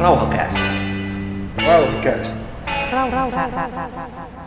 [0.00, 0.60] Rauhakäästä.
[1.68, 2.38] Rauhakäästä.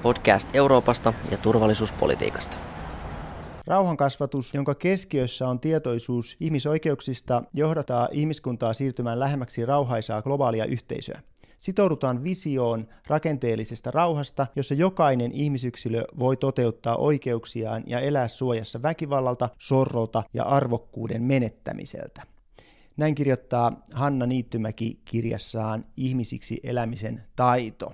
[0.04, 2.58] Podcast Euroopasta ja turvallisuuspolitiikasta.
[3.68, 11.20] Rauhankasvatus, jonka keskiössä on tietoisuus ihmisoikeuksista, johdataa ihmiskuntaa siirtymään lähemmäksi rauhaisaa globaalia yhteisöä.
[11.60, 20.24] Sitoudutaan visioon rakenteellisesta rauhasta, jossa jokainen ihmisyksilö voi toteuttaa oikeuksiaan ja elää suojassa väkivallalta, sorrolta
[20.34, 22.33] ja arvokkuuden menettämiseltä.
[22.98, 27.94] Näin kirjoittaa Hanna Niittymäki kirjassaan Ihmisiksi elämisen taito.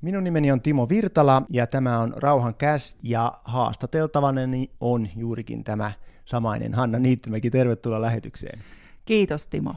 [0.00, 5.92] Minun nimeni on Timo Virtala ja tämä on Rauhan käst ja haastateltavani on juurikin tämä
[6.24, 7.50] samainen Hanna Niittymäki.
[7.50, 8.58] Tervetuloa lähetykseen.
[9.04, 9.74] Kiitos Timo.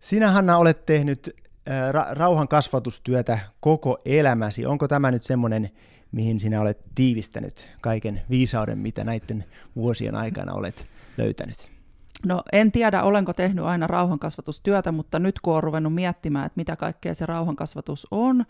[0.00, 1.36] Sinä Hanna olet tehnyt
[1.90, 4.66] ra- rauhan kasvatustyötä koko elämäsi.
[4.66, 5.70] Onko tämä nyt semmoinen,
[6.12, 9.44] mihin sinä olet tiivistänyt kaiken viisauden, mitä näiden
[9.76, 10.86] vuosien aikana olet
[11.16, 11.73] löytänyt?
[12.24, 16.76] No en tiedä, olenko tehnyt aina rauhankasvatustyötä, mutta nyt kun olen ruvennut miettimään, että mitä
[16.76, 18.44] kaikkea se rauhankasvatus on,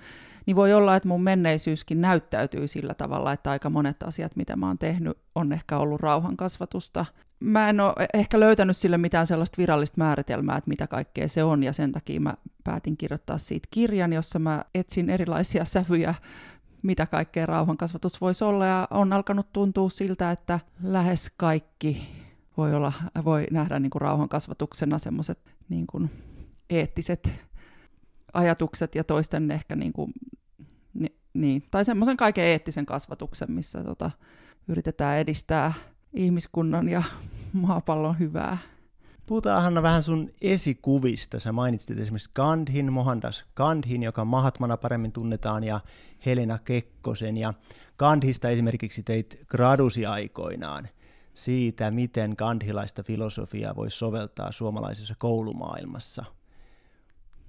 [0.47, 4.67] niin voi olla, että mun menneisyyskin näyttäytyy sillä tavalla, että aika monet asiat, mitä mä
[4.67, 7.07] oon tehnyt, on ehkä ollut rauhankasvatusta.
[7.41, 11.63] Mä en ole ehkä löytänyt sille mitään sellaista virallista määritelmää, että mitä kaikkea se on,
[11.63, 16.15] ja sen takia mä päätin kirjoittaa siitä kirjan, jossa mä etsin erilaisia sävyjä
[16.83, 22.09] mitä kaikkea rauhankasvatus voisi olla, ja on alkanut tuntua siltä, että lähes kaikki
[22.57, 22.93] voi, olla,
[23.25, 25.39] voi nähdä niin kuin rauhankasvatuksena semmoiset
[25.69, 26.11] niin kuin
[26.71, 27.33] eettiset
[28.33, 30.13] ajatukset ja toisten ehkä niin kuin,
[30.95, 34.11] ni, niin, tai semmoisen kaiken eettisen kasvatuksen, missä tota,
[34.69, 35.73] yritetään edistää
[36.13, 37.03] ihmiskunnan ja
[37.53, 38.59] maapallon hyvää.
[39.27, 41.39] Puhutaan Hanna vähän sun esikuvista.
[41.39, 45.81] Sä mainitsit esimerkiksi Gandhin, Mohandas Gandhin, joka Mahatmana paremmin tunnetaan, ja
[46.27, 47.37] Helena Kekkosen.
[47.37, 47.55] Ja
[47.99, 50.89] Gandhista esimerkiksi teit gradusi aikoinaan
[51.35, 56.25] siitä, miten gandhilaista filosofiaa voisi soveltaa suomalaisessa koulumaailmassa.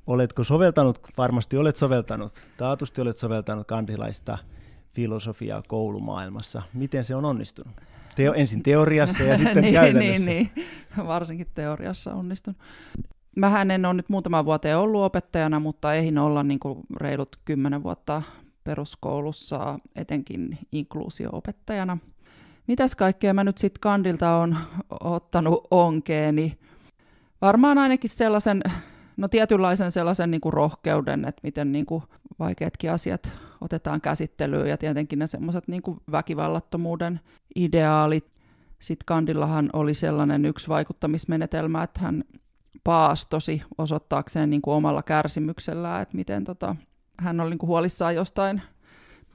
[0.07, 4.37] Oletko soveltanut, varmasti olet soveltanut, taatusti olet soveltanut gandhilaista
[4.93, 6.61] filosofiaa koulumaailmassa.
[6.73, 7.73] Miten se on onnistunut?
[8.15, 10.31] Teo, ensin teoriassa ja sitten niin, käytännössä.
[10.31, 12.55] Niin, niin, varsinkin teoriassa onnistun.
[13.35, 17.83] Mähän en ole nyt muutama vuoteen ollut opettajana, mutta eihin olla niin kuin reilut kymmenen
[17.83, 18.21] vuotta
[18.63, 21.97] peruskoulussa, etenkin inkluusio-opettajana–
[22.67, 24.57] mitäs kaikkea mä nyt sitten kandilta on
[24.89, 26.57] ottanut onkeeni?
[27.41, 28.61] Varmaan ainakin sellaisen,
[29.17, 32.03] no tietynlaisen sellaisen niin kuin rohkeuden, että miten niin kuin
[32.39, 37.19] vaikeatkin asiat otetaan käsittelyyn ja tietenkin ne semmoiset niin kuin väkivallattomuuden
[37.55, 38.25] ideaalit.
[38.79, 42.23] Sitten Kandillahan oli sellainen yksi vaikuttamismenetelmä, että hän
[42.83, 46.75] paastosi osoittaakseen niin kuin omalla kärsimyksellään, että miten tota,
[47.19, 48.61] hän oli niin kuin huolissaan jostain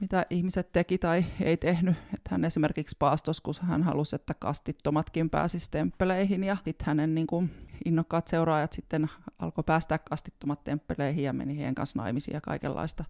[0.01, 1.95] mitä ihmiset teki tai ei tehnyt.
[2.13, 7.27] Että hän esimerkiksi paastos, kun hän halusi, että kastittomatkin pääsisi temppeleihin ja sitten hänen niin
[7.27, 7.51] kuin,
[7.85, 13.05] innokkaat seuraajat sitten alkoi päästä kastittomat temppeleihin ja meni heidän kanssa naimisiin ja kaikenlaista.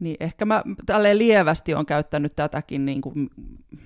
[0.00, 3.30] Niin ehkä mä tälleen lievästi on käyttänyt tätäkin niin kuin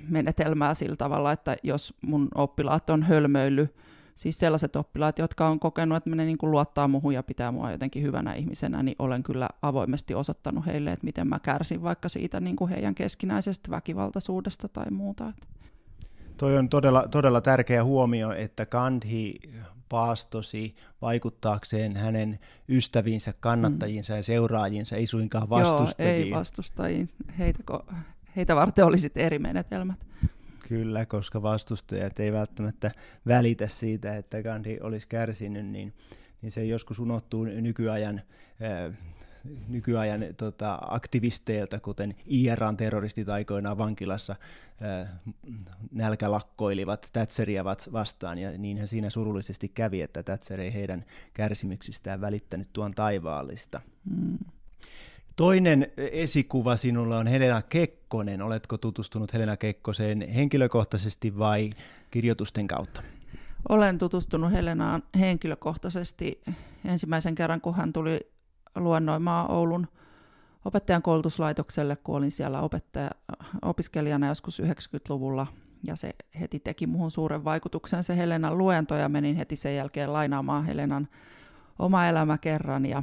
[0.08, 3.76] menetelmää sillä tavalla, että jos mun oppilaat on hölmöillyt
[4.20, 7.70] siis sellaiset oppilaat, jotka on kokenut, että ne niin kuin luottaa muuhun ja pitää mua
[7.70, 12.40] jotenkin hyvänä ihmisenä, niin olen kyllä avoimesti osoittanut heille, että miten mä kärsin vaikka siitä
[12.40, 15.32] niin kuin heidän keskinäisestä väkivaltaisuudesta tai muuta.
[16.36, 19.34] Toi on todella, todella tärkeä huomio, että Gandhi
[19.88, 22.38] paastosi vaikuttaakseen hänen
[22.68, 24.16] ystäviinsä, kannattajiinsa mm.
[24.16, 26.16] ja seuraajiinsa, ei suinkaan vastustajiin.
[26.16, 27.08] Joo, ei vastustajiin.
[27.38, 27.62] Heitä,
[28.36, 30.06] heitä varten olisit eri menetelmät.
[30.70, 32.90] Kyllä, koska vastustajat ei välttämättä
[33.26, 35.94] välitä siitä, että Gandhi olisi kärsinyt, niin,
[36.42, 38.22] niin se joskus unohtuu nykyajan
[38.60, 38.92] ää,
[39.68, 44.36] nykyajan tota, aktivisteilta, kuten IRAn terroristit aikoinaan vankilassa
[44.80, 45.18] ää,
[45.92, 51.04] nälkälakkoilivat Thatcheria vastaan, ja niinhän siinä surullisesti kävi, että Thatcher ei heidän
[51.34, 53.80] kärsimyksistään välittänyt tuon taivaallista.
[54.10, 54.38] Mm.
[55.36, 58.42] Toinen esikuva sinulla on Helena Kekkonen.
[58.42, 61.70] Oletko tutustunut Helena Kekkoseen henkilökohtaisesti vai
[62.10, 63.02] kirjoitusten kautta?
[63.68, 66.40] Olen tutustunut Helenaan henkilökohtaisesti
[66.84, 68.20] ensimmäisen kerran, kun hän tuli
[68.76, 69.88] luennoimaan Oulun
[70.64, 73.10] opettajan koulutuslaitokselle, kun olin siellä opettaja,
[73.62, 75.46] opiskelijana joskus 90-luvulla.
[75.82, 80.12] Ja se heti teki muuhun suuren vaikutuksen se Helenan luento ja menin heti sen jälkeen
[80.12, 81.08] lainaamaan Helenan
[81.78, 83.02] oma elämä kerran ja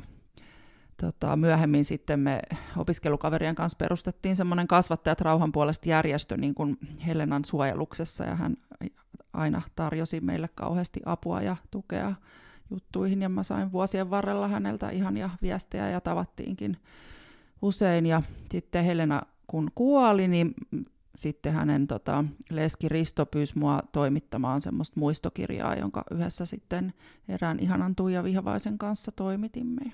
[1.01, 2.39] tota, myöhemmin sitten me
[2.77, 6.77] opiskelukaverien kanssa perustettiin semmoinen kasvattajat rauhan puolesta järjestö niin kuin
[7.07, 8.57] Helenan suojeluksessa ja hän
[9.33, 12.13] aina tarjosi meille kauheasti apua ja tukea
[12.71, 16.77] juttuihin ja mä sain vuosien varrella häneltä ihania viestejä ja tavattiinkin
[17.61, 18.21] usein ja
[18.51, 20.53] sitten Helena kun kuoli, niin
[21.15, 26.93] sitten hänen tota, leski Risto pyysi mua toimittamaan semmoista muistokirjaa, jonka yhdessä sitten
[27.29, 29.91] erään ihanan Tuija Vihavaisen kanssa toimitimme.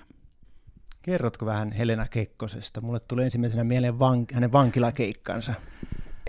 [1.04, 2.80] Kerrotko vähän Helena Kekkosesta?
[2.80, 5.54] Mulle tuli ensimmäisenä mieleen vank- hänen vankilakeikkansa.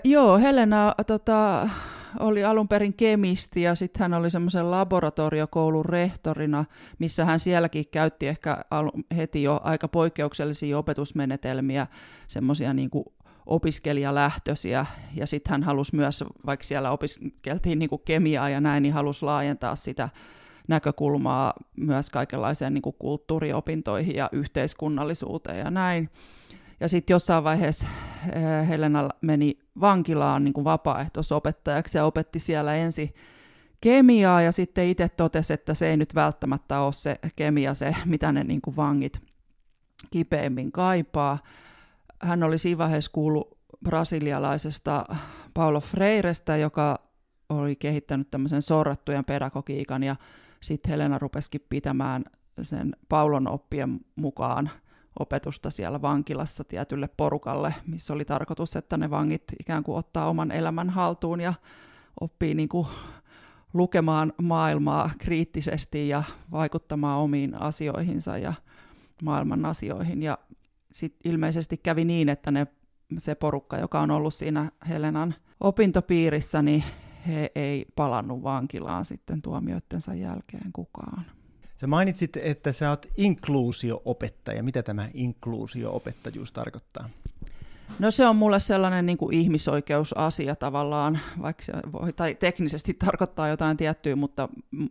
[0.04, 1.68] Joo, Helena tota,
[2.18, 6.64] oli alun perin kemisti ja sitten hän oli semmoisen laboratoriokoulun rehtorina,
[6.98, 8.64] missä hän sielläkin käytti ehkä
[9.16, 11.86] heti jo aika poikkeuksellisia opetusmenetelmiä,
[12.28, 12.90] semmoisia niin
[13.46, 19.24] opiskelijalähtöisiä, ja sitten hän halusi myös, vaikka siellä opiskeltiin niin kemiaa ja näin, niin halusi
[19.24, 20.08] laajentaa sitä
[20.68, 26.10] näkökulmaa myös kaikenlaiseen niin kuin kulttuuriopintoihin ja yhteiskunnallisuuteen ja näin.
[26.80, 27.88] Ja sitten jossain vaiheessa
[28.32, 33.14] eh, Helena meni vankilaan niin kuin vapaaehtoisopettajaksi ja opetti siellä ensin
[33.80, 38.32] kemiaa ja sitten itse totesi, että se ei nyt välttämättä ole se kemia se, mitä
[38.32, 39.20] ne niin kuin vangit
[40.10, 41.38] kipeimmin kaipaa.
[42.22, 45.04] Hän oli siinä vaiheessa kuullut brasilialaisesta
[45.54, 46.98] Paulo Freirestä, joka
[47.48, 50.16] oli kehittänyt tämmöisen sorrattujen pedagogiikan ja
[50.60, 52.24] sitten Helena rupesikin pitämään
[52.62, 54.70] sen Paulon oppien mukaan
[55.18, 60.50] opetusta siellä vankilassa tietylle porukalle, missä oli tarkoitus, että ne vangit ikään kuin ottaa oman
[60.50, 61.54] elämän haltuun ja
[62.20, 62.86] oppii niin kuin
[63.74, 66.22] lukemaan maailmaa kriittisesti ja
[66.52, 68.54] vaikuttamaan omiin asioihinsa ja
[69.22, 70.22] maailman asioihin.
[70.22, 70.38] Ja
[70.92, 72.66] sitten ilmeisesti kävi niin, että ne,
[73.18, 76.84] se porukka, joka on ollut siinä Helenan opintopiirissä, niin
[77.28, 81.26] he ei palannut vankilaan sitten tuomioittensa jälkeen kukaan.
[81.76, 84.62] Sä mainitsit, että sä oot inkluusio-opettaja.
[84.62, 87.08] Mitä tämä inkluusio-opettajuus tarkoittaa?
[87.98, 93.48] No se on mulle sellainen niin kuin ihmisoikeusasia tavallaan, vaikka se voi, tai teknisesti tarkoittaa
[93.48, 94.48] jotain tiettyä, mutta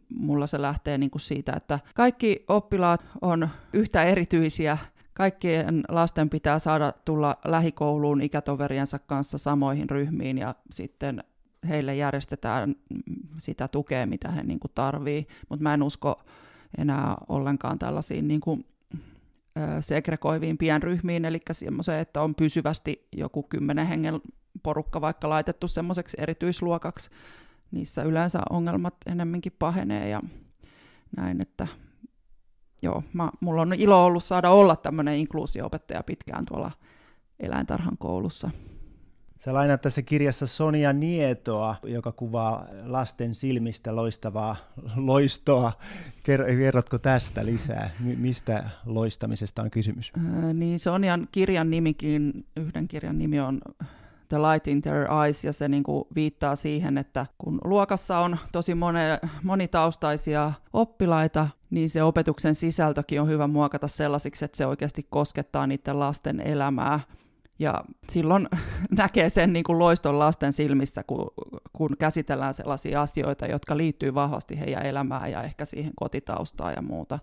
[0.09, 4.77] mulla se lähtee niin kuin siitä, että kaikki oppilaat on yhtä erityisiä
[5.13, 11.23] kaikkien lasten pitää saada tulla lähikouluun ikätoveriensa kanssa samoihin ryhmiin ja sitten
[11.65, 12.75] heille järjestetään
[13.37, 15.27] sitä tukea, mitä he niin tarvii.
[15.49, 16.23] Mutta mä en usko
[16.77, 18.65] enää ollenkaan tällaisiin niin kuin,
[19.79, 24.21] segregoiviin pienryhmiin, eli semmoiseen, että on pysyvästi joku kymmenen hengen
[24.63, 27.09] porukka vaikka laitettu semmoiseksi erityisluokaksi.
[27.71, 30.21] Niissä yleensä ongelmat enemminkin pahenee ja
[31.17, 31.67] näin, että
[32.81, 36.71] joo, mä, mulla on ilo ollut saada olla tämmöinen inkluusio-opettaja pitkään tuolla
[37.39, 38.49] eläintarhan koulussa.
[39.45, 44.55] Sä lainaat tässä kirjassa Sonia Nietoa, joka kuvaa lasten silmistä loistavaa
[44.95, 45.71] loistoa.
[46.23, 47.89] Kerrotko tästä lisää?
[47.99, 50.11] Mistä loistamisesta on kysymys?
[50.17, 53.61] Äh, niin Sonian kirjan nimikin, yhden kirjan nimi on
[54.29, 58.37] The Light in Their Eyes, ja se niin kuin viittaa siihen, että kun luokassa on
[58.51, 65.07] tosi mone, monitaustaisia oppilaita, niin se opetuksen sisältökin on hyvä muokata sellaisiksi, että se oikeasti
[65.09, 66.99] koskettaa niiden lasten elämää
[67.59, 68.49] ja silloin
[68.97, 71.31] näkee sen niin kuin loiston lasten silmissä, kun,
[71.73, 77.19] kun käsitellään sellaisia asioita, jotka liittyy vahvasti heidän elämään ja ehkä siihen kotitaustaan ja muuta.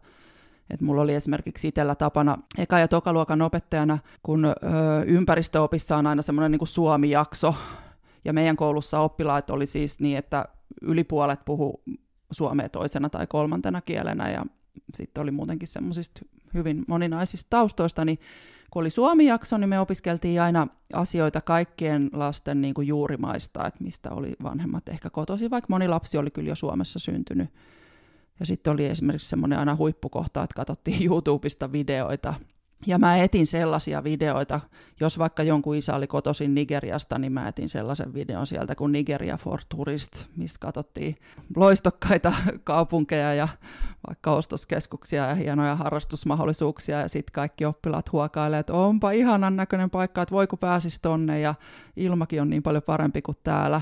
[0.71, 4.53] Et mulla oli esimerkiksi itsellä tapana eka- ja tokaluokan opettajana, kun ö,
[5.07, 7.55] ympäristöopissa on aina semmoinen niin Suomi-jakso,
[8.25, 10.45] ja meidän koulussa oppilaat oli siis niin, että
[10.83, 11.83] yli puolet puhu
[12.31, 14.45] suomea toisena tai kolmantena kielenä, ja
[14.95, 16.21] sitten oli muutenkin semmoisista
[16.55, 18.19] hyvin moninaisista taustoista, niin
[18.73, 24.11] kun oli Suomi-jakso, niin me opiskeltiin aina asioita kaikkien lasten niin kuin juurimaista, että mistä
[24.11, 27.51] oli vanhemmat ehkä kotosi, vaikka moni lapsi oli kyllä jo Suomessa syntynyt.
[28.41, 32.35] Ja sitten oli esimerkiksi semmoinen aina huippukohta, että katsottiin YouTubesta videoita
[32.87, 34.61] ja mä etin sellaisia videoita,
[35.01, 39.37] jos vaikka jonkun isä oli kotoisin Nigeriasta, niin mä etin sellaisen videon sieltä kuin Nigeria
[39.37, 41.17] for Tourist, missä katsottiin
[41.57, 42.33] loistokkaita
[42.65, 43.49] kaupunkeja ja
[44.09, 50.23] vaikka ostoskeskuksia ja hienoja harrastusmahdollisuuksia, ja sitten kaikki oppilaat huokailee, että onpa ihanan näköinen paikka,
[50.23, 51.55] että voiko pääsis tonne, ja
[51.97, 53.81] ilmakin on niin paljon parempi kuin täällä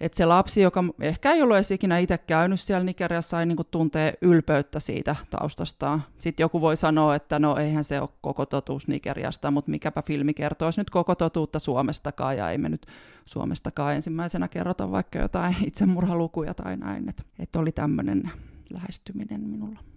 [0.00, 3.58] että se lapsi, joka ehkä ei ollut edes ikinä itse käynyt siellä Nigeriassa, ei niin
[3.70, 6.02] tuntee ylpeyttä siitä taustastaan.
[6.18, 10.34] Sitten joku voi sanoa, että no eihän se ole koko totuus Nigeriasta, mutta mikäpä filmi
[10.34, 12.86] kertoisi nyt koko totuutta Suomestakaan, ja ei me nyt
[13.24, 17.08] Suomestakaan ensimmäisenä kerrota vaikka jotain itsemurhalukuja tai näin.
[17.08, 18.30] Että et oli tämmöinen
[18.72, 19.89] lähestyminen minulla.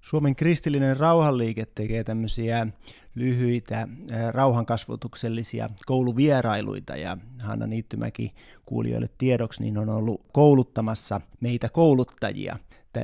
[0.00, 2.66] Suomen kristillinen rauhanliike tekee tämmöisiä
[3.14, 3.88] lyhyitä
[4.30, 8.34] rauhankasvatuksellisia kouluvierailuita ja Hanna Niittymäki
[8.66, 12.56] kuulijoille tiedoksi niin on ollut kouluttamassa meitä kouluttajia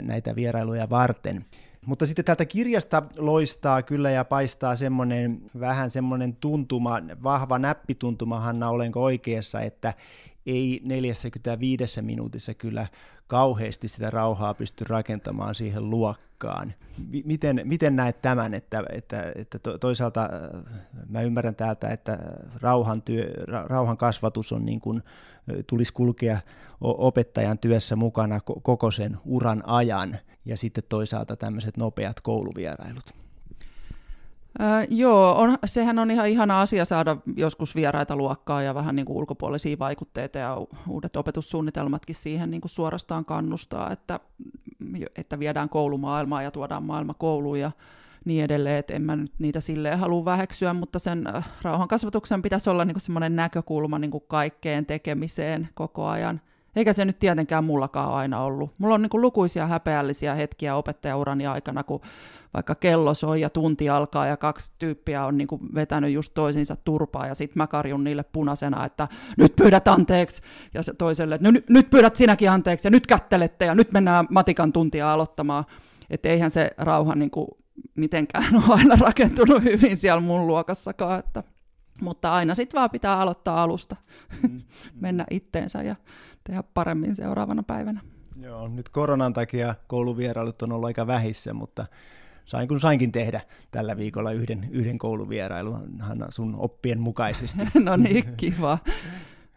[0.03, 1.45] näitä vierailuja varten.
[1.87, 8.71] Mutta sitten täältä kirjasta loistaa kyllä ja paistaa semmoinen vähän semmoinen tuntuma, vahva näppituntuma, Hanna,
[8.71, 9.95] olenko oikeassa, että
[10.47, 12.87] ei 45 minuutissa kyllä
[13.27, 16.75] kauheasti sitä rauhaa pysty rakentamaan siihen luokkaan.
[17.25, 20.65] Miten, miten näet tämän, että, että, että toisaalta äh,
[21.09, 22.19] mä ymmärrän täältä, että
[22.61, 25.03] rauhan, työ, rauhan kasvatus on niin kuin,
[25.67, 26.41] tulisi kulkea
[26.81, 33.26] opettajan työssä mukana koko sen uran ajan, ja sitten toisaalta tämmöiset nopeat kouluvierailut.
[34.61, 39.07] Äh, joo, on, sehän on ihan ihana asia saada joskus vieraita luokkaa ja vähän niin
[39.07, 44.21] kuin ulkopuolisia vaikutteita ja uudet opetussuunnitelmatkin siihen niin kuin suorastaan kannustaa, että,
[45.17, 47.71] että viedään koulumaailmaa ja tuodaan maailma kouluun ja
[48.25, 51.25] niin edelleen, että en mä nyt niitä silleen halua väheksyä, mutta sen
[51.63, 56.41] rauhankasvatuksen pitäisi olla niin semmoinen näkökulma niin kuin kaikkeen tekemiseen koko ajan.
[56.77, 58.75] Eikä se nyt tietenkään mullakaan aina ollut.
[58.79, 62.01] Mulla on niin kuin lukuisia häpeällisiä hetkiä opettajaurani aikana, kun
[62.55, 66.77] vaikka kello soi ja tunti alkaa ja kaksi tyyppiä on niin kuin vetänyt just toisiinsa
[66.85, 70.43] turpaa ja sitten mä karjun niille punaisena, että nyt pyydät anteeksi
[70.75, 74.27] ja se toiselle, että no, nyt pyydät sinäkin anteeksi ja nyt kättelette ja nyt mennään
[74.31, 75.65] matikan tuntia aloittamaan.
[76.11, 77.49] Että eihän se rauha niin kuin
[77.95, 81.43] mitenkään ole aina rakentunut hyvin siellä mun luokassakaan, että,
[82.01, 83.97] mutta aina sitten vaan pitää aloittaa alusta,
[84.43, 84.63] mm.
[85.01, 85.97] mennä itteensä ja
[86.47, 88.01] tehdä paremmin seuraavana päivänä.
[88.41, 91.87] Joo, nyt koronan takia kouluvierailut on ollut aika vähissä, mutta
[92.45, 97.59] sain kun sainkin tehdä tällä viikolla yhden, yhden kouluvierailun Hanna sun oppien mukaisesti.
[97.85, 98.79] no niin, kiva.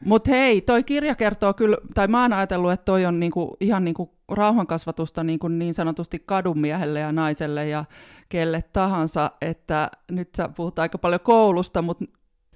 [0.05, 3.83] Mutta hei, toi kirja kertoo kyllä, tai mä oon ajatellut, että toi on niinku, ihan
[3.83, 7.85] niinku rauhankasvatusta niinku niin sanotusti kadunmiehelle ja naiselle ja
[8.29, 12.05] kelle tahansa, että nyt sä puhut aika paljon koulusta, mutta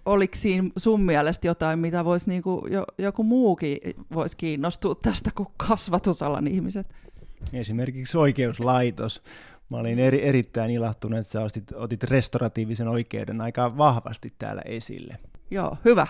[0.05, 3.77] oliko siinä sun mielestä jotain, mitä voisi niinku, jo, joku muukin
[4.13, 6.88] voisi kiinnostua tästä kuin kasvatusalan ihmiset?
[7.53, 9.24] Esimerkiksi oikeuslaitos.
[9.72, 15.17] Mä olin eri, erittäin ilahtunut, että sä otit, otit restauratiivisen oikeuden aika vahvasti täällä esille.
[15.51, 16.07] Joo, hyvä.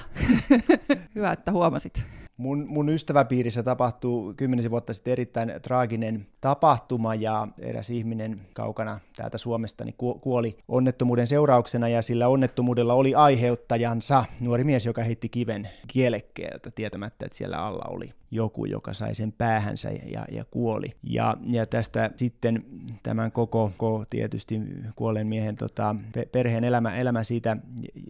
[1.15, 2.05] hyvä, että huomasit.
[2.37, 9.37] Mun, mun ystäväpiirissä tapahtuu kymmenisen vuotta sitten erittäin traaginen tapahtuma ja eräs ihminen kaukana täältä
[9.37, 15.69] Suomesta niin kuoli onnettomuuden seurauksena ja sillä onnettomuudella oli aiheuttajansa nuori mise, joka heitti kiven
[15.87, 20.87] kielekkeeltä tietämättä, että siellä alla oli joku, joka sai sen päähänsä ja, ja kuoli.
[21.03, 22.65] Ja, ja tästä sitten
[23.03, 24.61] tämän koko, koko tietysti
[24.95, 25.95] kuolleen miehen tota,
[26.31, 27.57] perheen elämä, elämä siitä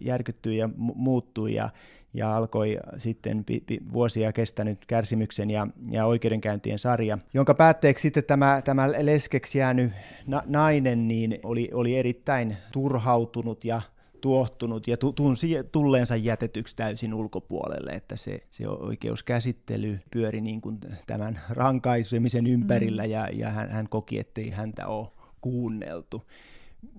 [0.04, 1.70] järkyttyi ja muuttui ja,
[2.14, 8.24] ja alkoi sitten pi, pi, vuosia kestänyt kärsimyksen ja, ja oikeudenkäyntien sarja, jonka päätteeksi sitten
[8.24, 9.92] tämä, tämä leskeksi jäänyt
[10.26, 13.82] na, nainen niin oli, oli erittäin turhautunut ja
[14.24, 21.40] tuohtunut ja tunsi tulleensa jätetyksi täysin ulkopuolelle, että se, se oikeuskäsittely pyöri niin kuin tämän
[21.50, 23.10] rankaisemisen ympärillä mm.
[23.10, 25.08] ja, ja hän, hän koki, ettei häntä ole
[25.40, 26.22] kuunneltu.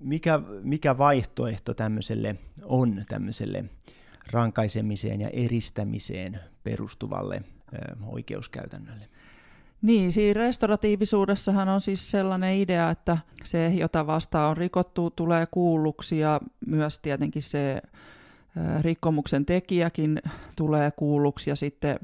[0.00, 3.64] Mikä, mikä vaihtoehto tämmöiselle on tämmöiselle
[4.30, 7.42] rankaisemiseen ja eristämiseen perustuvalle
[7.74, 9.08] ö, oikeuskäytännölle?
[9.82, 16.18] Niin, siinä restauratiivisuudessahan on siis sellainen idea, että se, jota vastaan on rikottu, tulee kuulluksi
[16.18, 17.82] ja myös tietenkin se
[18.80, 20.22] rikkomuksen tekijäkin
[20.56, 21.98] tulee kuulluksi ja sitten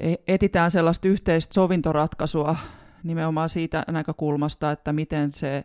[0.00, 2.56] e, etitään sellaista yhteistä sovintoratkaisua
[3.02, 5.64] nimenomaan siitä näkökulmasta, että miten se,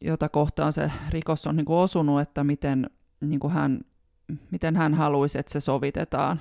[0.00, 3.80] jota kohtaan se rikos on niin kuin osunut, että miten, niin kuin hän,
[4.50, 6.40] miten hän haluaisi, että se sovitetaan.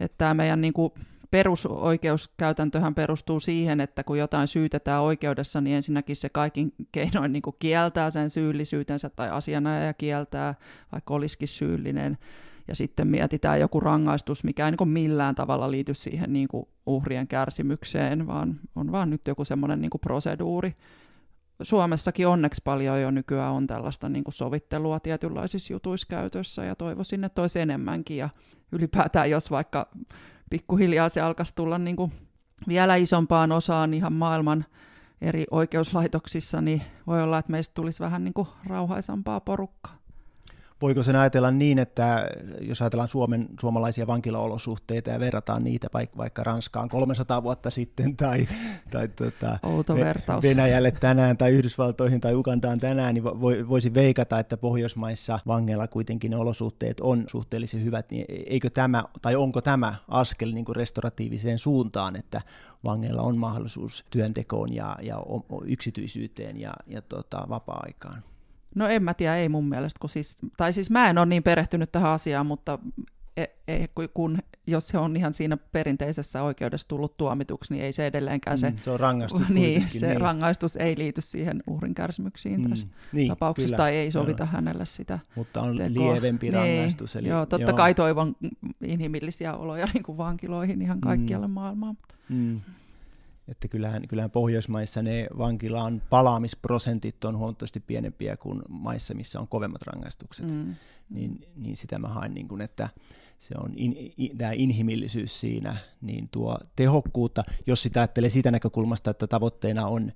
[0.00, 0.92] Että tämä meidän niin kuin
[1.30, 7.56] perusoikeuskäytäntöhän perustuu siihen, että kun jotain syytetään oikeudessa, niin ensinnäkin se kaikin keinoin niin kuin
[7.60, 10.54] kieltää sen syyllisyytensä tai asianajaja kieltää,
[10.92, 12.18] vaikka olisikin syyllinen.
[12.68, 16.68] Ja sitten mietitään joku rangaistus, mikä ei niin kuin millään tavalla liity siihen niin kuin
[16.86, 20.74] uhrien kärsimykseen, vaan on vaan nyt joku semmoinen niin kuin proseduuri.
[21.62, 27.24] Suomessakin onneksi paljon jo nykyään on tällaista niin kuin sovittelua tietynlaisissa jutuissa käytössä ja toivoisin,
[27.24, 28.16] että olisi enemmänkin.
[28.16, 28.28] Ja
[28.72, 29.88] ylipäätään jos vaikka
[30.50, 32.12] pikkuhiljaa se alkaisi tulla niin kuin
[32.68, 34.64] vielä isompaan osaan ihan maailman
[35.20, 39.99] eri oikeuslaitoksissa, niin voi olla, että meistä tulisi vähän niin kuin rauhaisampaa porukkaa
[40.82, 42.28] voiko sen ajatella niin, että
[42.60, 48.48] jos ajatellaan Suomen, suomalaisia vankilaolosuhteita ja verrataan niitä vaikka, vaikka Ranskaan 300 vuotta sitten tai,
[48.90, 49.58] tai tuota,
[50.42, 53.24] Venäjälle tänään tai Yhdysvaltoihin tai Ugandaan tänään, niin
[53.68, 59.36] voisi veikata, että Pohjoismaissa vangeilla kuitenkin ne olosuhteet on suhteellisen hyvät, niin eikö tämä, tai
[59.36, 62.40] onko tämä askel niin kuin restauratiiviseen suuntaan, että
[62.84, 65.16] vangeilla on mahdollisuus työntekoon ja, ja
[65.64, 68.29] yksityisyyteen ja, ja tota, vapaa-aikaan?
[68.74, 71.42] No en mä tiedä, ei mun mielestä, kun siis, tai siis mä en ole niin
[71.42, 72.78] perehtynyt tähän asiaan, mutta
[73.36, 78.06] e, e, kun, jos se on ihan siinä perinteisessä oikeudessa tullut tuomituksi, niin ei se
[78.06, 80.20] edelleenkään se, mm, se, on rangaistus niin, se niin.
[80.20, 84.52] rangaistus ei liity siihen uhrin kärsimyksiin mm, tässä niin, tapauksessa, tai ei sovita joo.
[84.52, 86.12] hänelle sitä Mutta on tekoa.
[86.12, 87.16] lievempi niin, rangaistus.
[87.16, 87.76] Eli, joo, totta joo.
[87.76, 88.36] kai toivon
[88.80, 91.52] inhimillisiä oloja niin kuin vankiloihin ihan kaikkialle mm.
[91.52, 91.98] maailmaan.
[92.28, 92.60] Mm.
[93.50, 99.82] Että kyllähän, kyllähän Pohjoismaissa ne vankilaan palaamisprosentit on huomattavasti pienempiä kuin maissa, missä on kovemmat
[99.82, 100.50] rangaistukset.
[100.50, 100.74] Mm.
[101.10, 102.88] Niin, niin sitä mä haen, niin kuin, että
[103.38, 109.10] se on in, in, tämä inhimillisyys siinä, niin tuo tehokkuutta, jos sitä ajattelee siitä näkökulmasta,
[109.10, 110.12] että tavoitteena on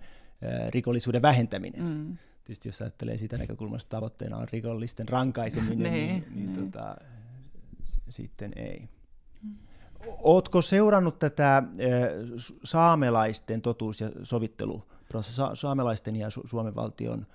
[0.69, 1.83] rikollisuuden vähentäminen.
[1.83, 2.19] Mm.
[2.45, 6.97] Tietysti jos ajattelee siitä näkökulmasta, että tavoitteena on rikollisten rankaiseminen, niin, niin, niin tota,
[8.11, 8.89] sitten ei.
[10.23, 11.63] Ootko seurannut tätä
[12.65, 17.27] saamelaisten totuus- ja sovitteluprosessia, saamelaisten ja Suomen valtion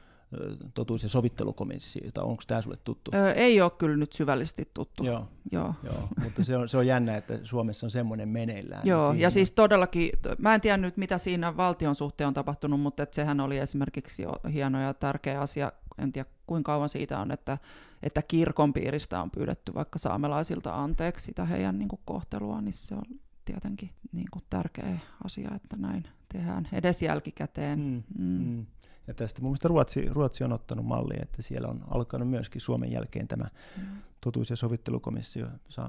[0.73, 3.11] totuus- ja sovittelukomissiota, onko tämä sulle tuttu?
[3.13, 5.05] Öö, ei ole kyllä nyt syvällisesti tuttu.
[5.05, 5.73] Joo, Joo.
[5.83, 8.87] Joo mutta se on, se on jännä, että Suomessa on semmoinen meneillään.
[8.87, 9.21] Joo, siinä...
[9.21, 13.15] ja siis todellakin, mä en tiedä nyt mitä siinä valtion suhteen on tapahtunut, mutta että
[13.15, 17.57] sehän oli esimerkiksi jo hieno ja tärkeä asia, en tiedä kuinka kauan siitä on, että
[18.03, 22.95] että kirkon piiristä on pyydetty vaikka saamelaisilta anteeksi sitä heidän niin kuin, kohtelua, niin se
[22.95, 23.03] on
[23.45, 26.03] tietenkin niin kuin, tärkeä asia, että näin
[26.33, 27.79] tehdään edes jälkikäteen.
[27.79, 28.45] Mm, mm.
[28.45, 28.65] Mm.
[29.07, 32.91] Ja tästä mun mielestä Ruotsi, Ruotsi on ottanut mallia, että siellä on alkanut myöskin Suomen
[32.91, 33.45] jälkeen tämä
[33.77, 33.83] mm.
[34.21, 35.47] totuus- ja sovittelukomissio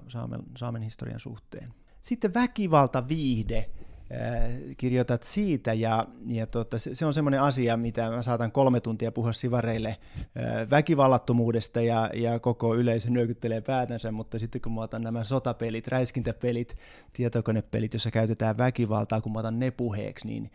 [0.08, 1.68] saamen, saamen historian suhteen.
[2.00, 3.70] Sitten väkivalta, viihde.
[4.14, 9.12] Äh, kirjoitat siitä ja, ja tota, se, on semmoinen asia, mitä mä saatan kolme tuntia
[9.12, 15.02] puhua sivareille äh, väkivallattomuudesta ja, ja koko yleisö nyökyttelee päätänsä, mutta sitten kun mä otan
[15.02, 16.76] nämä sotapelit, räiskintäpelit,
[17.12, 20.50] tietokonepelit, joissa käytetään väkivaltaa, kun mä otan ne puheeksi, niin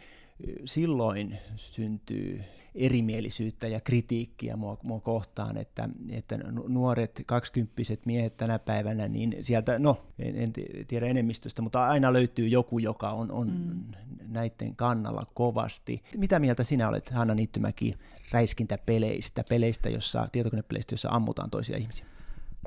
[0.66, 2.44] silloin syntyy
[2.76, 6.38] erimielisyyttä ja kritiikkiä mua, mua kohtaan, että, että
[6.68, 10.54] nuoret kaksikymppiset miehet tänä päivänä, niin sieltä, no en, en
[10.88, 13.84] tiedä enemmistöstä, mutta aina löytyy joku, joka on, on mm.
[14.28, 16.04] näiden kannalla kovasti.
[16.18, 17.98] Mitä mieltä sinä olet, Hanna Niittymäki,
[18.32, 22.06] räiskintäpeleistä, peleistä, jossa, tietokonepeleistä, jossa ammutaan toisia ihmisiä?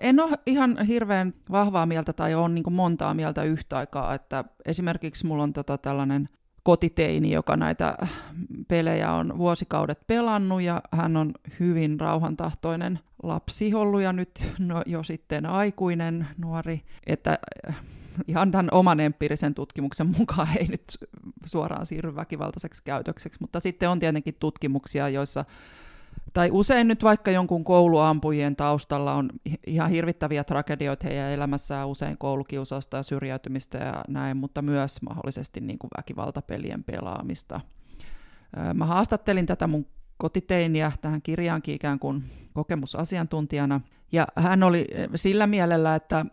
[0.01, 5.27] En ole ihan hirveän vahvaa mieltä tai on niin montaa mieltä yhtä aikaa, että esimerkiksi
[5.27, 6.29] mulla on tota tällainen
[6.69, 7.97] kotiteini, joka näitä
[8.69, 15.03] pelejä on vuosikaudet pelannut ja hän on hyvin rauhantahtoinen lapsi ollut ja nyt no, jo
[15.03, 17.81] sitten aikuinen nuori, että äh,
[18.27, 20.85] ihan tämän oman empiirisen tutkimuksen mukaan ei nyt
[21.45, 25.45] suoraan siirry väkivaltaiseksi käytökseksi, mutta sitten on tietenkin tutkimuksia, joissa
[26.33, 29.31] tai usein nyt vaikka jonkun kouluampujien taustalla on
[29.67, 35.79] ihan hirvittäviä tragedioita heidän elämässään, usein koulukiusausta ja syrjäytymistä ja näin, mutta myös mahdollisesti niin
[35.79, 37.61] kuin väkivaltapelien pelaamista.
[38.75, 39.87] Mä haastattelin tätä mun
[40.17, 43.81] kotiteiniä tähän kirjaankin ikään kuin kokemusasiantuntijana,
[44.13, 46.27] ja hän oli sillä mielellä, että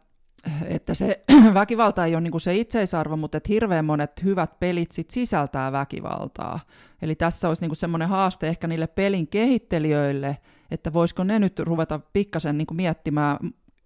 [0.68, 5.12] että se väkivalta ei ole niin se itseisarvo, mutta että hirveän monet hyvät pelit sit
[5.12, 6.60] sisältää väkivaltaa.
[7.02, 10.38] Eli tässä olisi niin semmoinen haaste ehkä niille pelin kehittelijöille,
[10.72, 13.38] että voisiko ne nyt ruveta pikkasen niin miettimään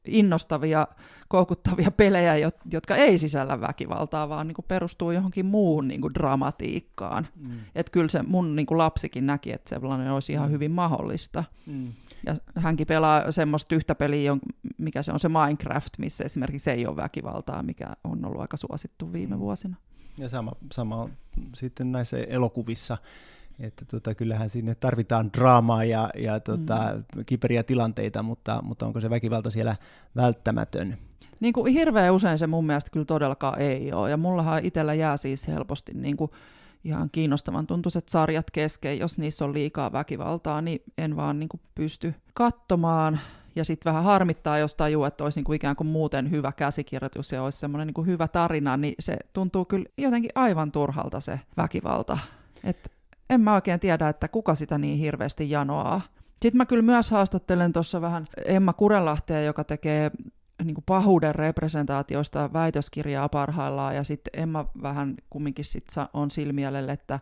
[0.06, 0.88] innostavia,
[1.28, 7.28] koukuttavia pelejä, jotka ei sisällä väkivaltaa, vaan niin perustuu johonkin muuhun niin dramatiikkaan.
[7.36, 7.60] Mm.
[7.76, 10.52] Että kyllä se mun niin lapsikin näki, että sellainen olisi ihan mm.
[10.52, 11.43] hyvin mahdollista.
[11.65, 11.88] Mm.
[12.26, 14.38] Ja hänkin pelaa semmoista yhtä peliä,
[14.80, 19.13] mikä se on se Minecraft, missä esimerkiksi ei ole väkivaltaa, mikä on ollut aika suosittu
[19.13, 19.39] viime mm.
[19.39, 19.76] vuosina.
[20.18, 21.12] Ja sama, sama on
[21.56, 22.98] sitten näissä elokuvissa,
[23.60, 27.24] että tota, kyllähän sinne tarvitaan draamaa ja, ja tota, mm.
[27.26, 29.76] kiperiä tilanteita, mutta, mutta onko se väkivalta siellä
[30.15, 30.98] välttämätön?
[31.39, 35.18] Niin kuin hirveän usein se mun mielestä kyllä todellakaan ei ole, ja mullahan itsellä jää
[35.18, 36.32] siis helposti niin kuin
[36.84, 41.62] ihan kiinnostavan tuntuiset sarjat kesken, jos niissä on liikaa väkivaltaa, niin en vaan niin kuin
[41.76, 43.20] pysty katsomaan.
[43.60, 47.32] Ja sitten vähän harmittaa, jos tajuu, että olisi niin kuin ikään kuin muuten hyvä käsikirjoitus
[47.32, 51.39] ja olisi semmoinen niin kuin hyvä tarina, niin se tuntuu kyllä jotenkin aivan turhalta se
[51.58, 52.17] väkivalta.
[52.63, 52.91] Et
[53.30, 56.02] en mä oikein tiedä, että kuka sitä niin hirveästi janoaa.
[56.41, 60.12] Sitten mä kyllä myös haastattelen tuossa vähän Emma Kurenlahtea, joka tekee
[60.63, 67.19] niin kuin pahuuden representaatioista väitöskirjaa parhaillaan, ja sitten Emma vähän kumminkin sit on silmielelle, että,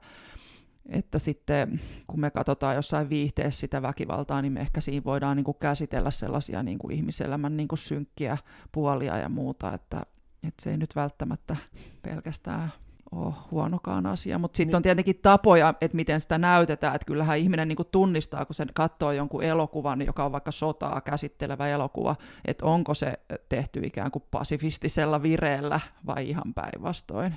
[0.90, 5.44] että sitten kun me katsotaan jossain viihteessä sitä väkivaltaa, niin me ehkä siinä voidaan niin
[5.44, 8.38] kuin käsitellä sellaisia niin kuin ihmiselämän niin kuin synkkiä
[8.72, 10.02] puolia ja muuta, että,
[10.48, 11.56] että se ei nyt välttämättä
[12.02, 12.72] pelkästään
[13.12, 14.76] ole huonokaan asia, mutta sitten niin.
[14.76, 19.12] on tietenkin tapoja, että miten sitä näytetään, että kyllähän ihminen niin tunnistaa, kun se katsoo
[19.12, 23.14] jonkun elokuvan, joka on vaikka sotaa käsittelevä elokuva, että onko se
[23.50, 27.36] tehty ikään kuin pasifistisella vireellä vai ihan päinvastoin.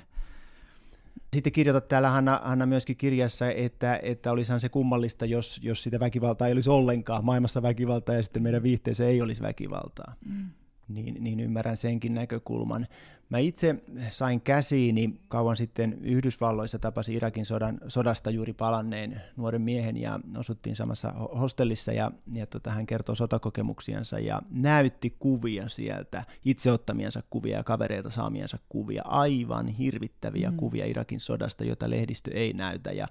[1.35, 5.99] Sitten kirjoitat täällä Hanna, Hanna myöskin kirjassa, että, että olisihan se kummallista, jos, jos sitä
[5.99, 10.15] väkivaltaa ei olisi ollenkaan, maailmassa väkivaltaa ja sitten meidän viihteessä ei olisi väkivaltaa.
[10.25, 10.49] Mm.
[10.87, 12.87] niin, niin ymmärrän senkin näkökulman.
[13.31, 13.75] Mä itse
[14.09, 20.75] sain käsiini kauan sitten Yhdysvalloissa, tapasin Irakin sodan, sodasta juuri palanneen nuoren miehen ja osuttiin
[20.75, 27.57] samassa hostellissa ja, ja tota, hän kertoi sotakokemuksiansa ja näytti kuvia sieltä, itse ottamiansa kuvia
[27.57, 30.57] ja kavereilta saamiansa kuvia, aivan hirvittäviä mm.
[30.57, 33.07] kuvia Irakin sodasta, jota lehdistö ei näytä ja,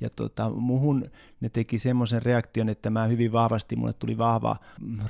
[0.00, 1.04] ja tota, muhun
[1.40, 4.56] ne teki semmoisen reaktion, että mä hyvin vahvasti, mulle tuli vahva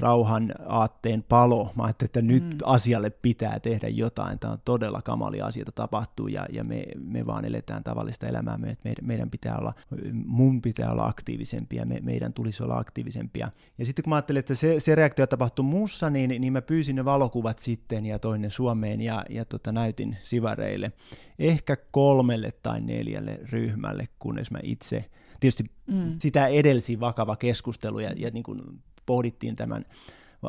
[0.00, 2.58] rauhan aatteen palo, mä ajattelin, että nyt mm.
[2.64, 7.84] asialle pitää tehdä jotain, tämä todella kamalia asioita tapahtuu ja, ja me, me vaan eletään
[7.84, 9.74] tavallista elämää, me, että meidän, meidän pitää olla,
[10.12, 13.50] mun pitää olla aktiivisempia, me, meidän tulisi olla aktiivisempia.
[13.78, 16.96] Ja sitten kun mä ajattelin, että se, se reaktio tapahtui mussa, niin, niin mä pyysin
[16.96, 20.92] ne valokuvat sitten ja toinen Suomeen ja, ja tota, näytin sivareille
[21.38, 25.04] ehkä kolmelle tai neljälle ryhmälle, kunnes mä itse,
[25.40, 26.18] tietysti mm.
[26.18, 28.62] sitä edelsi vakava keskustelu ja, ja niin kuin
[29.06, 29.84] pohdittiin tämän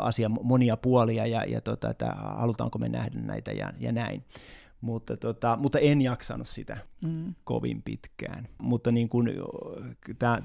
[0.02, 4.24] asia monia puolia ja, ja tota, että halutaanko me nähdä näitä ja, ja näin.
[4.82, 7.36] Mutta, tota, mutta en jaksanut sitä mm.
[7.44, 8.48] kovin pitkään.
[8.58, 9.30] Mutta niin kun,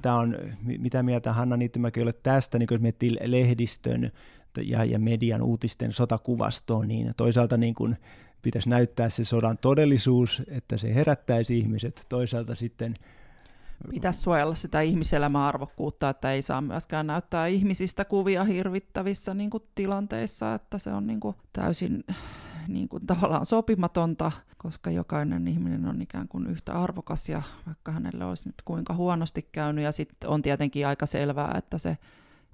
[0.02, 0.36] tämä on,
[0.78, 4.10] mitä mieltä Hanna Niittymäki olet tästä, niin kun miettii lehdistön
[4.62, 7.96] ja, ja median uutisten sotakuvastoon, niin toisaalta niin kun
[8.42, 12.94] pitäisi näyttää se sodan todellisuus, että se herättäisi ihmiset, toisaalta sitten
[13.90, 19.62] Pitäisi suojella sitä ihmiselämän arvokkuutta, että ei saa myöskään näyttää ihmisistä kuvia hirvittävissä niin kuin,
[19.74, 22.04] tilanteissa, että se on niin kuin, täysin
[22.68, 28.24] niin kuin, tavallaan sopimatonta, koska jokainen ihminen on ikään kuin yhtä arvokas ja vaikka hänelle
[28.24, 29.84] olisi nyt kuinka huonosti käynyt.
[29.84, 31.98] Ja sitten on tietenkin aika selvää, että se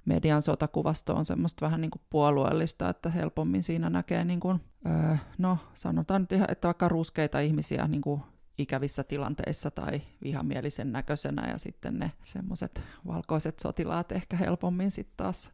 [0.05, 5.15] median sotakuvasto on semmoista vähän niin kuin puolueellista, että helpommin siinä näkee, niin kuin, öö,
[5.37, 8.21] no sanotaan nyt ihan, että vaikka ruskeita ihmisiä niin kuin
[8.57, 15.51] ikävissä tilanteissa tai vihamielisen näköisenä ja sitten ne semmoiset valkoiset sotilaat ehkä helpommin sitten taas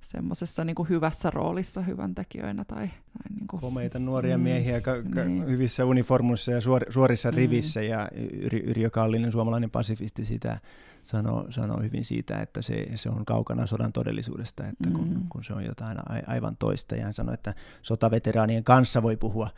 [0.00, 2.64] semmoisessa niin hyvässä roolissa hyväntekijöinä.
[2.64, 3.60] Tai, näin niin kuin.
[3.60, 5.46] Komeita nuoria mm, miehiä ka- ka- niin.
[5.46, 7.36] hyvissä uniformuissa ja suor- suorissa mm.
[7.36, 10.60] rivissä ja Yri- Yrjö Kallinen, suomalainen pasifisti, sitä
[11.02, 15.28] sanoo, sanoo hyvin siitä, että se, se on kaukana sodan todellisuudesta, että kun, mm.
[15.28, 16.96] kun se on jotain a- aivan toista.
[16.96, 19.48] Ja hän sanoi, että sotaveteraanien kanssa voi puhua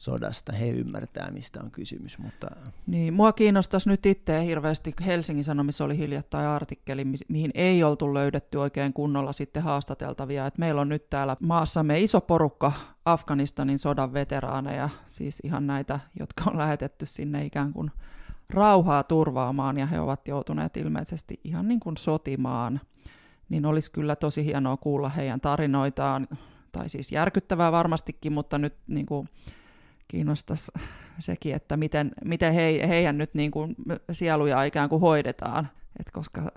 [0.00, 2.18] sodasta, he ymmärtää, mistä on kysymys.
[2.18, 2.46] Mutta...
[2.86, 8.58] Niin, mua kiinnostaisi nyt itse hirveästi, Helsingin Sanomissa oli hiljattain artikkeli, mihin ei oltu löydetty
[8.58, 10.46] oikein kunnolla sitten haastateltavia.
[10.46, 12.72] Et meillä on nyt täällä maassamme iso porukka
[13.04, 17.90] Afganistanin sodan veteraaneja, siis ihan näitä, jotka on lähetetty sinne ikään kuin
[18.50, 22.80] rauhaa turvaamaan, ja he ovat joutuneet ilmeisesti ihan niin kuin sotimaan.
[23.48, 26.28] Niin olisi kyllä tosi hienoa kuulla heidän tarinoitaan,
[26.72, 29.28] tai siis järkyttävää varmastikin, mutta nyt niin kuin
[30.10, 30.72] kiinnostaisi
[31.18, 33.76] sekin, että miten, miten he, heidän nyt niin kuin
[34.12, 35.68] sieluja ikään kuin hoidetaan,
[36.00, 36.52] Et koska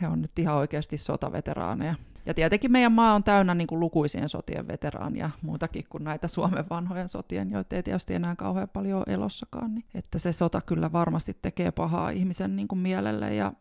[0.00, 1.94] he on nyt ihan oikeasti sotaveteraaneja.
[2.26, 6.64] Ja tietenkin meidän maa on täynnä niin kuin lukuisien sotien veteraania, muutakin kuin näitä Suomen
[6.70, 9.74] vanhojen sotien, joita ei tietysti enää kauhean paljon elossakaan.
[9.74, 13.52] Niin, että se sota kyllä varmasti tekee pahaa ihmisen niin kuin mielelle ja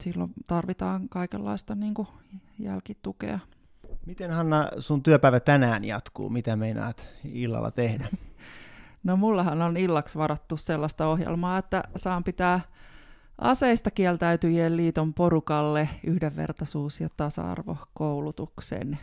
[0.00, 2.08] silloin tarvitaan kaikenlaista niin kuin
[2.58, 3.38] jälkitukea.
[4.06, 6.30] Miten Hanna sun työpäivä tänään jatkuu?
[6.30, 8.08] Mitä meinaat illalla tehdä?
[9.04, 12.60] No mullahan on illaksi varattu sellaista ohjelmaa, että saan pitää
[13.38, 18.98] aseista kieltäytyjien liiton porukalle yhdenvertaisuus- ja tasa-arvokoulutuksen.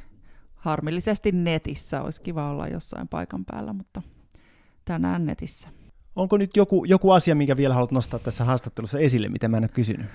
[0.56, 4.02] Harmillisesti netissä, olisi kiva olla jossain paikan päällä, mutta
[4.86, 5.70] tänään netissä.
[6.16, 9.64] Onko nyt joku, joku asia, minkä vielä haluat nostaa tässä haastattelussa esille, mitä mä en
[9.64, 10.08] ole kysynyt?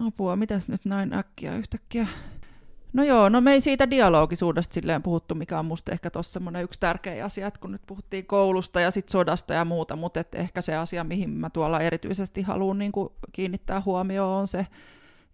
[0.00, 2.06] Apua, mitäs nyt näin äkkiä yhtäkkiä?
[2.94, 6.62] No joo, no me ei siitä dialogisuudesta silleen puhuttu, mikä on musta ehkä tuossa semmoinen
[6.62, 10.38] yksi tärkeä asia, että kun nyt puhuttiin koulusta ja sit sodasta ja muuta, mutta että
[10.38, 14.66] ehkä se asia, mihin mä tuolla erityisesti haluan niin kuin kiinnittää huomioon, on se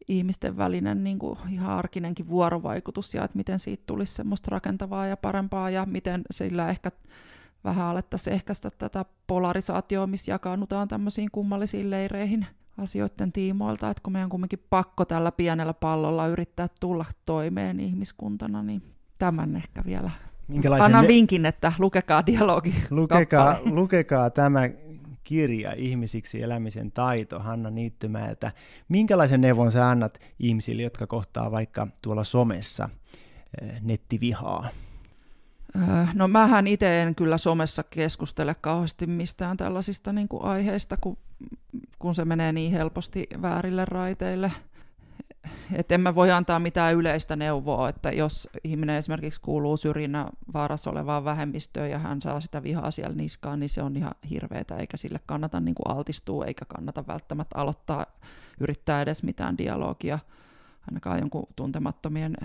[0.08, 5.16] ihmisten välinen niin kuin ihan arkinenkin vuorovaikutus ja että miten siitä tulisi semmoista rakentavaa ja
[5.16, 6.90] parempaa ja miten sillä ehkä
[7.64, 12.46] vähän alettaisiin ehkäistä tätä polarisaatioa, missä jakaannutaan tämmöisiin kummallisiin leireihin–
[12.80, 18.62] asioiden tiimoilta, että kun meidän on kuitenkin pakko tällä pienellä pallolla yrittää tulla toimeen ihmiskuntana,
[18.62, 18.82] niin
[19.18, 20.10] tämän ehkä vielä
[20.80, 21.08] Annan ne...
[21.08, 22.74] vinkin, että lukekaa dialogi.
[22.90, 24.60] Lukekaa, lukekaa tämä
[25.24, 28.52] kirja Ihmisiksi elämisen taito Hanna Niittymäeltä.
[28.88, 32.88] Minkälaisen neuvon sä annat ihmisille, jotka kohtaa vaikka tuolla somessa
[33.62, 34.68] eh, nettivihaa?
[35.76, 41.18] Öö, no mähän itse en kyllä somessa keskustele kauheasti mistään tällaisista niin kuin aiheista, kun,
[41.98, 44.52] kun se menee niin helposti väärille raiteille.
[45.72, 50.90] Et en mä voi antaa mitään yleistä neuvoa, että jos ihminen esimerkiksi kuuluu syrjinnän vaarassa
[50.90, 54.96] olevaan vähemmistöön ja hän saa sitä vihaa siellä niskaan, niin se on ihan hirveetä, eikä
[54.96, 58.06] sille kannata niin kuin altistua, eikä kannata välttämättä aloittaa,
[58.60, 60.18] yrittää edes mitään dialogia,
[60.88, 62.36] ainakaan jonkun tuntemattomien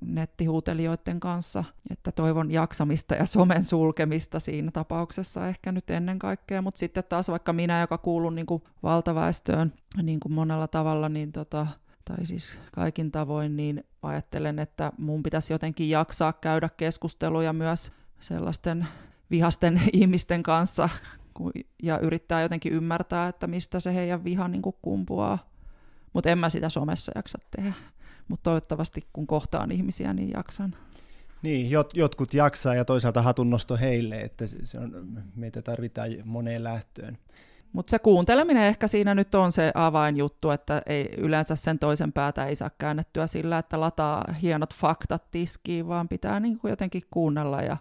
[0.00, 6.78] nettihuutelijoiden kanssa, että toivon jaksamista ja somen sulkemista siinä tapauksessa ehkä nyt ennen kaikkea, mutta
[6.78, 9.72] sitten taas vaikka minä, joka kuulun niin kuin valtaväestöön
[10.02, 11.66] niin kuin monella tavalla, niin tota,
[12.04, 18.86] tai siis kaikin tavoin, niin ajattelen, että mun pitäisi jotenkin jaksaa käydä keskusteluja myös sellaisten
[19.30, 20.88] vihasten ihmisten kanssa
[21.82, 25.50] ja yrittää jotenkin ymmärtää, että mistä se heidän viha niin kuin kumpuaa.
[26.12, 27.72] Mutta en mä sitä somessa jaksa tehdä.
[28.28, 30.74] Mutta toivottavasti kun kohtaan ihmisiä, niin jaksan.
[31.42, 37.18] Niin, jot, jotkut jaksaa ja toisaalta hatunnosto heille, että se on, meitä tarvitaan moneen lähtöön.
[37.72, 42.46] Mutta se kuunteleminen ehkä siinä nyt on se avainjuttu, että ei yleensä sen toisen päätä
[42.46, 47.62] ei saa käännettyä sillä, että lataa hienot faktat tiskiin, vaan pitää niin kuin jotenkin kuunnella
[47.62, 47.76] ja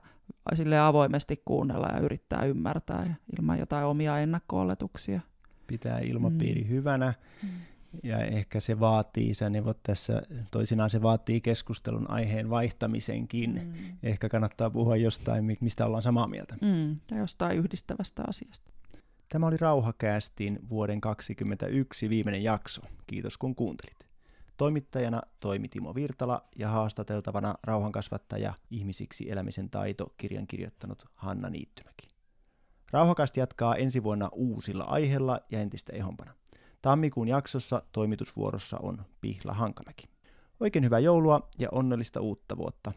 [0.53, 5.21] sille avoimesti kuunnella ja yrittää ymmärtää ja ilman jotain omia ennakko-oletuksia.
[5.67, 6.69] Pitää ilmapiiri mm.
[6.69, 7.49] hyvänä mm.
[8.03, 13.61] Ja ehkä se vaatii, sä neuvot tässä, toisinaan se vaatii keskustelun aiheen vaihtamisenkin.
[13.65, 13.97] Mm.
[14.03, 16.57] Ehkä kannattaa puhua jostain, mistä ollaan samaa mieltä.
[16.61, 16.91] Mm.
[17.11, 18.71] Ja jostain yhdistävästä asiasta.
[19.29, 22.81] Tämä oli Rauhakäästin vuoden 2021 viimeinen jakso.
[23.07, 24.05] Kiitos kun kuuntelit.
[24.57, 32.07] Toimittajana toimi Timo Virtala ja haastateltavana rauhankasvattaja Ihmisiksi elämisen taito kirjan kirjoittanut Hanna Niittymäki.
[32.91, 36.33] Rauhakast jatkaa ensi vuonna uusilla aiheilla ja entistä ehompana.
[36.85, 40.09] Tammikuun jaksossa toimitusvuorossa on Pihla Hankamäki.
[40.59, 42.91] Oikein hyvää joulua ja onnellista uutta vuotta.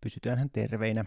[0.00, 1.04] Pysytäänhän terveinä.